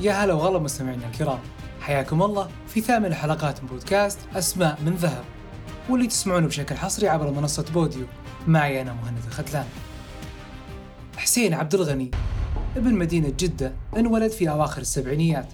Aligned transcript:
يا 0.00 0.12
هلا 0.12 0.34
وغلا 0.34 0.58
مستمعينا 0.58 1.06
الكرام. 1.06 1.38
حياكم 1.80 2.22
الله 2.22 2.48
في 2.68 2.80
ثامن 2.80 3.14
حلقات 3.14 3.62
من 3.62 3.68
بودكاست 3.68 4.18
أسماء 4.34 4.78
من 4.84 4.94
ذهب 4.94 5.24
واللي 5.90 6.06
تسمعونه 6.06 6.46
بشكل 6.46 6.74
حصري 6.74 7.08
عبر 7.08 7.30
منصة 7.30 7.64
بوديو. 7.74 8.06
معي 8.46 8.80
أنا 8.80 8.92
مهند 8.92 9.18
الختلان. 9.26 9.66
حسين 11.16 11.54
عبد 11.54 11.74
الغني 11.74 12.10
ابن 12.76 12.94
مدينة 12.94 13.32
جدة 13.38 13.72
انولد 13.96 14.30
في 14.30 14.50
أواخر 14.50 14.80
السبعينيات 14.80 15.46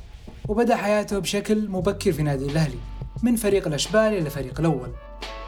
وبدأ 0.48 0.76
حياته 0.76 1.18
بشكل 1.18 1.68
مبكر 1.68 2.12
في 2.12 2.22
نادي 2.22 2.46
الأهلي 2.46 2.78
من 3.22 3.36
فريق 3.36 3.66
الأشبال 3.66 4.00
إلى 4.00 4.30
فريق 4.30 4.60
الأول. 4.60 4.90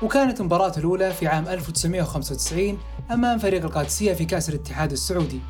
وكانت 0.03 0.43
مباراته 0.43 0.79
الأولى 0.79 1.13
في 1.13 1.27
عام 1.27 1.49
1995 1.49 2.79
أمام 3.11 3.39
فريق 3.39 3.65
القادسية 3.65 4.13
في 4.13 4.25
كأس 4.25 4.49
الاتحاد 4.49 4.93
السعودي. 4.93 5.41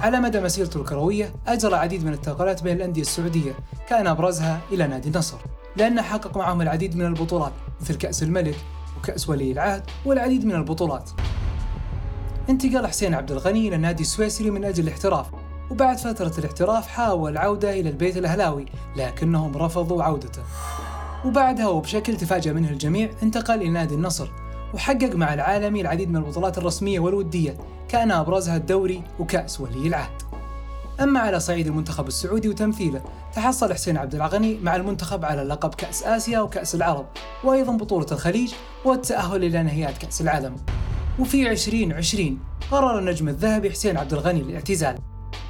على 0.00 0.20
مدى 0.20 0.40
مسيرته 0.40 0.80
الكروية 0.80 1.32
أجرى 1.46 1.68
العديد 1.68 2.02
من 2.02 2.08
الانتقالات 2.08 2.62
بين 2.62 2.76
الأندية 2.76 3.00
السعودية 3.00 3.52
كان 3.88 4.06
أبرزها 4.06 4.60
إلى 4.72 4.86
نادي 4.86 5.08
النصر. 5.08 5.36
لأنه 5.76 6.02
حقق 6.02 6.36
معهم 6.36 6.62
العديد 6.62 6.96
من 6.96 7.06
البطولات 7.06 7.52
مثل 7.80 7.94
كأس 7.94 8.22
الملك 8.22 8.56
وكأس 8.98 9.28
ولي 9.28 9.52
العهد 9.52 9.82
والعديد 10.04 10.44
من 10.44 10.54
البطولات. 10.54 11.10
انتقل 12.48 12.86
حسين 12.86 13.14
عبد 13.14 13.32
الغني 13.32 13.68
إلى 13.68 13.76
النادي 13.76 14.02
السويسري 14.02 14.50
من 14.50 14.64
أجل 14.64 14.84
الاحتراف 14.84 15.26
وبعد 15.70 15.98
فترة 15.98 16.32
الاحتراف 16.38 16.88
حاول 16.88 17.32
العودة 17.32 17.80
إلى 17.80 17.88
البيت 17.88 18.16
الأهلاوي 18.16 18.66
لكنهم 18.96 19.56
رفضوا 19.56 20.02
عودته. 20.02 20.42
وبعدها 21.24 21.68
وبشكل 21.68 22.16
تفاجأ 22.16 22.52
منه 22.52 22.70
الجميع 22.70 23.10
انتقل 23.22 23.54
إلى 23.54 23.68
نادي 23.68 23.94
النصر. 23.94 24.28
وحقق 24.76 25.14
مع 25.14 25.34
العالمي 25.34 25.80
العديد 25.80 26.10
من 26.10 26.16
البطولات 26.16 26.58
الرسمية 26.58 27.00
والودية 27.00 27.56
كان 27.88 28.10
أبرزها 28.10 28.56
الدوري 28.56 29.02
وكأس 29.18 29.60
ولي 29.60 29.88
العهد. 29.88 30.22
أما 31.00 31.20
على 31.20 31.40
صعيد 31.40 31.66
المنتخب 31.66 32.08
السعودي 32.08 32.48
وتمثيله 32.48 33.02
تحصل 33.34 33.72
حسين 33.74 33.96
عبد 33.96 34.14
الغني 34.14 34.58
مع 34.58 34.76
المنتخب 34.76 35.24
على 35.24 35.42
لقب 35.42 35.74
كأس 35.74 36.02
آسيا 36.02 36.40
وكأس 36.40 36.74
العرب 36.74 37.06
وأيضا 37.44 37.76
بطولة 37.76 38.06
الخليج 38.12 38.52
والتأهل 38.84 39.44
إلى 39.44 39.62
نهائيات 39.62 39.98
كأس 39.98 40.20
العالم. 40.20 40.56
وفي 41.18 41.50
2020 41.50 42.38
قرر 42.70 42.98
النجم 42.98 43.28
الذهبي 43.28 43.70
حسين 43.70 43.96
عبد 43.96 44.12
الغني 44.12 44.40
الاعتزال 44.40 44.98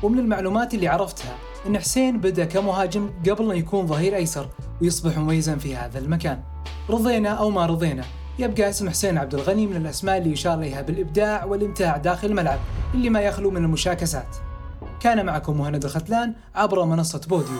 ومن 0.03 0.19
المعلومات 0.19 0.75
اللي 0.75 0.89
عرفتها 0.89 1.37
أن 1.67 1.79
حسين 1.79 2.21
بدأ 2.21 2.45
كمهاجم 2.45 3.11
قبل 3.31 3.51
أن 3.51 3.57
يكون 3.57 3.87
ظهير 3.87 4.17
أيسر 4.17 4.49
ويصبح 4.83 5.19
مميزا 5.19 5.57
في 5.57 5.77
هذا 5.77 5.99
المكان. 5.99 6.43
رضينا 6.91 7.29
أو 7.31 7.51
ما 7.51 7.67
رضينا 7.67 8.05
يبقى 8.39 8.69
اسم 8.69 8.91
حسين 8.91 9.19
عبد 9.19 9.35
الغني 9.35 9.67
من 9.67 9.77
الأسماء 9.77 10.19
اللي 10.19 10.33
يشار 10.33 10.59
إليها 10.59 10.83
بالإبداع 10.83 11.45
والإمتاع 11.45 11.97
داخل 11.97 12.29
الملعب 12.29 12.59
اللي 12.95 13.11
ما 13.11 13.21
يخلو 13.21 13.51
من 13.51 13.65
المشاكسات. 13.65 14.37
كان 15.01 15.27
معكم 15.27 15.59
مهند 15.59 15.85
الختلان 15.85 16.35
عبر 16.55 16.85
منصة 16.85 17.21
بوديو. 17.29 17.59